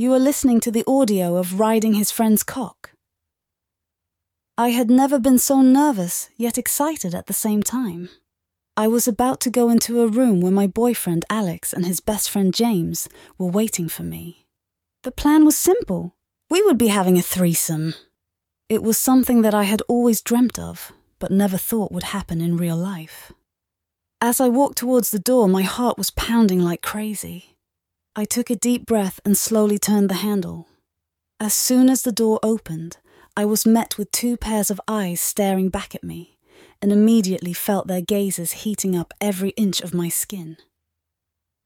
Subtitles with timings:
[0.00, 2.92] You are listening to the audio of riding his friend's cock.
[4.56, 8.08] I had never been so nervous, yet excited at the same time.
[8.76, 12.30] I was about to go into a room where my boyfriend Alex and his best
[12.30, 13.08] friend James
[13.38, 14.46] were waiting for me.
[15.02, 16.14] The plan was simple.
[16.48, 17.94] We would be having a threesome.
[18.68, 22.56] It was something that I had always dreamt of, but never thought would happen in
[22.56, 23.32] real life.
[24.20, 27.57] As I walked towards the door, my heart was pounding like crazy.
[28.18, 30.66] I took a deep breath and slowly turned the handle.
[31.38, 32.96] As soon as the door opened,
[33.36, 36.36] I was met with two pairs of eyes staring back at me,
[36.82, 40.56] and immediately felt their gazes heating up every inch of my skin.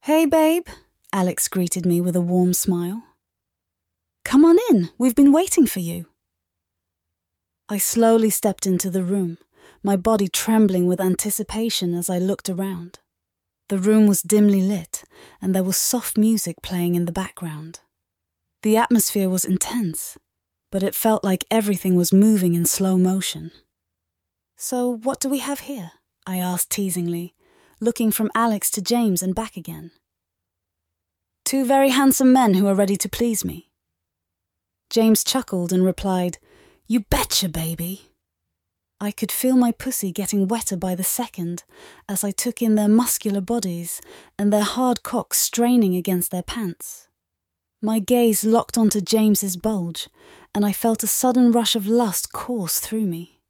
[0.02, 0.66] Hey, babe,
[1.10, 3.02] Alex greeted me with a warm smile.
[4.22, 6.04] Come on in, we've been waiting for you.
[7.70, 9.38] I slowly stepped into the room,
[9.82, 12.98] my body trembling with anticipation as I looked around.
[13.72, 15.02] The room was dimly lit,
[15.40, 17.80] and there was soft music playing in the background.
[18.62, 20.18] The atmosphere was intense,
[20.70, 23.50] but it felt like everything was moving in slow motion.
[24.58, 25.92] So, what do we have here?
[26.26, 27.32] I asked teasingly,
[27.80, 29.90] looking from Alex to James and back again.
[31.46, 33.70] Two very handsome men who are ready to please me.
[34.90, 36.36] James chuckled and replied,
[36.86, 38.11] You betcha, baby.
[39.02, 41.64] I could feel my pussy getting wetter by the second
[42.08, 44.00] as I took in their muscular bodies
[44.38, 47.08] and their hard cocks straining against their pants.
[47.82, 50.08] My gaze locked onto James's bulge,
[50.54, 53.40] and I felt a sudden rush of lust course through me.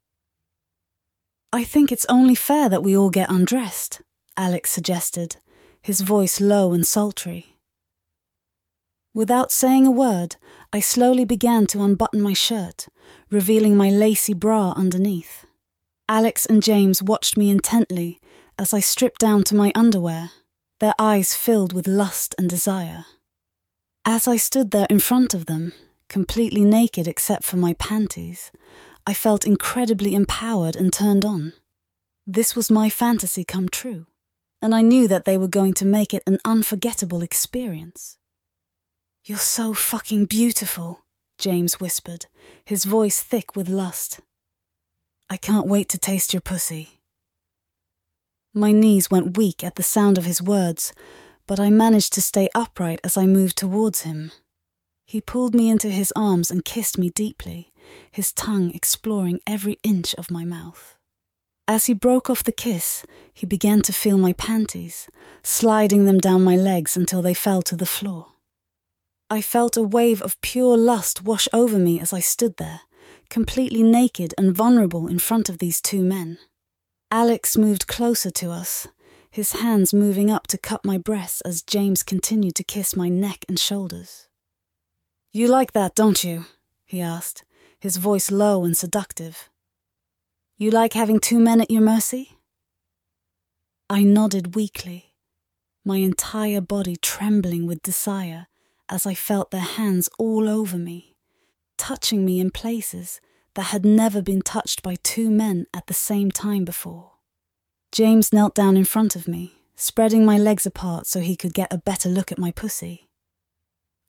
[1.51, 4.01] I think it's only fair that we all get undressed,
[4.35, 5.35] Alex suggested,
[5.83, 7.52] his voice low and sultry.
[9.13, 10.37] Without saying a word,
[10.71, 12.87] I slowly began to unbutton my shirt,
[13.29, 15.45] revealing my lacy bra underneath.
[16.09, 18.19] Alex and James watched me intently
[18.57, 20.31] as I stripped down to my underwear,
[20.79, 23.05] their eyes filled with lust and desire.
[24.03, 25.73] As I stood there in front of them,
[26.09, 28.51] completely naked except for my panties,
[29.05, 31.53] I felt incredibly empowered and turned on.
[32.25, 34.07] This was my fantasy come true,
[34.61, 38.17] and I knew that they were going to make it an unforgettable experience.
[39.25, 41.05] You're so fucking beautiful,
[41.37, 42.25] James whispered,
[42.65, 44.19] his voice thick with lust.
[45.29, 46.99] I can't wait to taste your pussy.
[48.53, 50.91] My knees went weak at the sound of his words,
[51.47, 54.33] but I managed to stay upright as I moved towards him.
[55.05, 57.71] He pulled me into his arms and kissed me deeply,
[58.11, 60.97] his tongue exploring every inch of my mouth.
[61.65, 65.07] As he broke off the kiss, he began to feel my panties,
[65.43, 68.32] sliding them down my legs until they fell to the floor.
[69.29, 72.81] I felt a wave of pure lust wash over me as I stood there,
[73.29, 76.37] completely naked and vulnerable in front of these two men.
[77.09, 78.87] Alex moved closer to us,
[79.31, 83.45] his hands moving up to cup my breasts as James continued to kiss my neck
[83.47, 84.27] and shoulders.
[85.31, 86.45] You like that, don't you?
[86.85, 87.43] he asked,
[87.79, 89.49] his voice low and seductive.
[90.57, 92.37] You like having two men at your mercy?
[93.89, 95.15] I nodded weakly,
[95.83, 98.47] my entire body trembling with desire
[98.89, 101.15] as I felt their hands all over me,
[101.77, 103.19] touching me in places
[103.55, 107.11] that had never been touched by two men at the same time before.
[107.91, 111.71] James knelt down in front of me, spreading my legs apart so he could get
[111.71, 113.07] a better look at my pussy.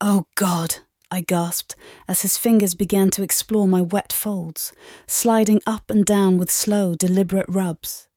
[0.00, 0.76] Oh God,
[1.10, 1.76] I gasped
[2.08, 4.72] as his fingers began to explore my wet folds,
[5.06, 8.08] sliding up and down with slow, deliberate rubs.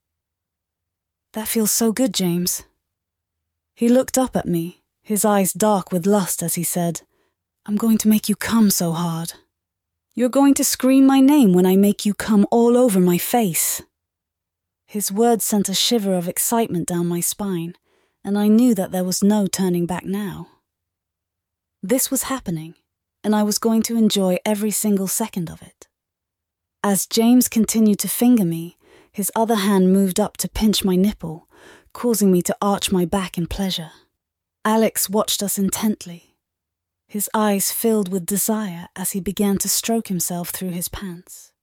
[1.33, 2.63] That feels so good, James.
[3.75, 6.99] He looked up at me, his eyes dark with lust as he said,
[7.65, 9.35] I'm going to make you come so hard.
[10.13, 13.81] You're going to scream my name when I make you come all over my face.
[14.85, 17.75] His words sent a shiver of excitement down my spine,
[18.21, 20.49] and I knew that there was no turning back now.
[21.81, 22.75] This was happening,
[23.23, 25.87] and I was going to enjoy every single second of it.
[26.83, 28.77] As James continued to finger me,
[29.09, 31.47] his other hand moved up to pinch my nipple,
[31.93, 33.91] causing me to arch my back in pleasure.
[34.67, 36.35] Alex watched us intently,
[37.07, 41.53] his eyes filled with desire as he began to stroke himself through his pants.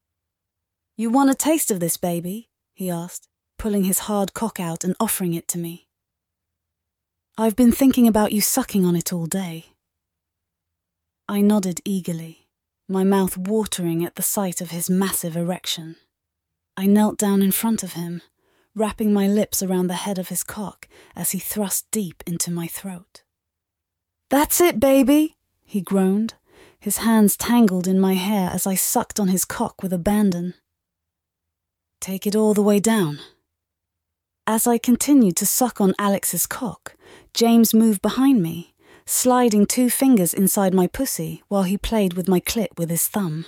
[0.96, 2.48] You want a taste of this, baby?
[2.72, 3.28] he asked,
[3.58, 5.86] pulling his hard cock out and offering it to me.
[7.36, 9.66] I've been thinking about you sucking on it all day.
[11.28, 12.48] I nodded eagerly,
[12.88, 15.96] my mouth watering at the sight of his massive erection.
[16.74, 18.22] I knelt down in front of him
[18.74, 22.66] wrapping my lips around the head of his cock as he thrust deep into my
[22.66, 23.22] throat.
[24.30, 26.34] That's it, baby, he groaned,
[26.80, 30.54] his hands tangled in my hair as I sucked on his cock with abandon.
[32.00, 33.20] Take it all the way down.
[34.46, 36.96] As I continued to suck on Alex's cock,
[37.32, 38.74] James moved behind me,
[39.06, 43.46] sliding two fingers inside my pussy while he played with my clit with his thumb.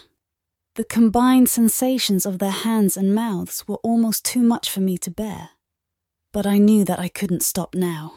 [0.76, 5.10] The combined sensations of their hands and mouths were almost too much for me to
[5.10, 5.50] bear.
[6.32, 8.12] But I knew that I couldn't stop now.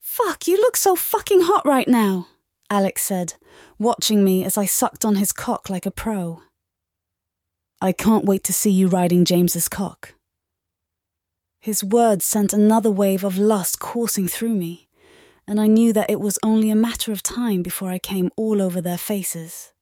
[0.00, 2.28] Fuck, you look so fucking hot right now,
[2.70, 3.34] Alex said,
[3.78, 6.40] watching me as I sucked on his cock like a pro.
[7.82, 10.14] I can't wait to see you riding James's cock.
[11.58, 14.88] His words sent another wave of lust coursing through me,
[15.46, 18.62] and I knew that it was only a matter of time before I came all
[18.62, 19.74] over their faces.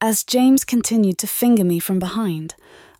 [0.00, 2.54] As James continued to finger me from behind,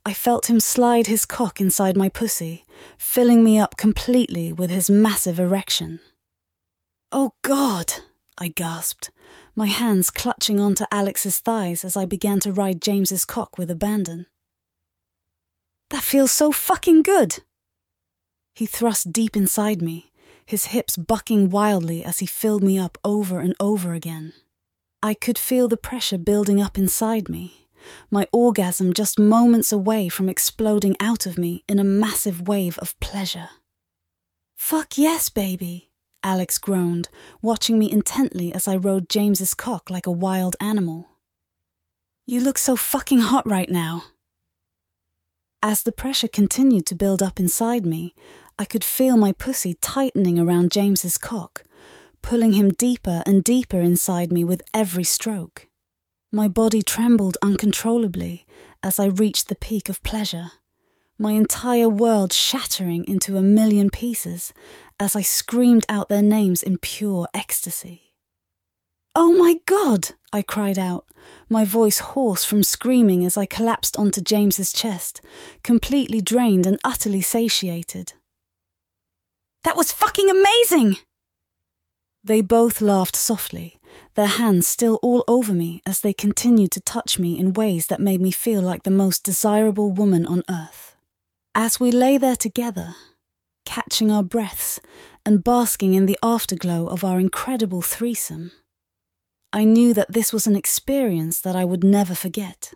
[0.04, 2.64] I felt him slide his cock inside my pussy,
[2.98, 6.00] filling me up completely with his massive erection.
[7.12, 7.92] Oh God,
[8.36, 9.12] I gasped,
[9.54, 14.26] my hands clutching onto Alex's thighs as I began to ride James's cock with abandon.
[15.90, 17.44] That feels so fucking good.
[18.56, 20.10] He thrust deep inside me,
[20.44, 24.32] his hips bucking wildly as he filled me up over and over again.
[25.02, 27.68] I could feel the pressure building up inside me,
[28.10, 32.98] my orgasm just moments away from exploding out of me in a massive wave of
[32.98, 33.48] pleasure.
[34.56, 35.92] Fuck yes, baby,
[36.24, 37.08] Alex groaned,
[37.40, 41.08] watching me intently as I rode James's cock like a wild animal.
[42.26, 44.04] You look so fucking hot right now.
[45.62, 48.14] As the pressure continued to build up inside me,
[48.58, 51.62] I could feel my pussy tightening around James's cock,
[52.23, 55.69] pulling him deeper and deeper inside me with every stroke.
[56.31, 58.47] My body trembled uncontrollably
[58.82, 60.53] as I reached the peak of pleasure,
[61.19, 64.53] my entire world shattering into a million pieces
[65.00, 68.15] as I screamed out their names in pure ecstasy.
[69.15, 70.11] Oh my God!
[70.32, 71.06] I cried out,
[71.49, 75.20] my voice hoarse from screaming as I collapsed onto James's chest,
[75.62, 78.12] completely drained and utterly satiated.
[79.65, 80.99] That was fucking amazing!
[82.25, 83.79] They both laughed softly,
[84.15, 88.00] their hands still all over me as they continued to touch me in ways that
[88.00, 90.97] made me feel like the most desirable woman on earth.
[91.55, 92.94] As we lay there together,
[93.65, 94.81] catching our breaths
[95.25, 98.53] and basking in the afterglow of our incredible threesome,
[99.53, 102.75] I knew that this was an experience that I would never forget.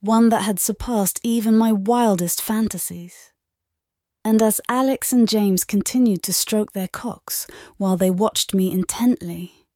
[0.00, 3.32] One that had surpassed even my wildest fantasies.
[4.26, 7.46] And as Alex and James continued to stroke their cocks
[7.76, 9.66] while they watched me intently,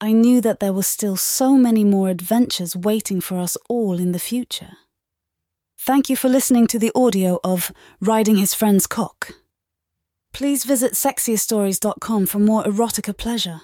[0.00, 4.10] I knew that there were still so many more adventures waiting for us all in
[4.10, 4.72] the future.
[5.78, 7.70] Thank you for listening to the audio of
[8.00, 9.34] Riding His Friend's Cock.
[10.32, 13.60] Please visit sexieststories.com for more erotica pleasure.